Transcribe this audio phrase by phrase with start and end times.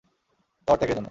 [0.67, 0.99] তর ত্যাগের জন্য।